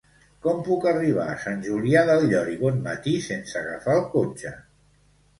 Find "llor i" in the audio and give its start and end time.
2.31-2.57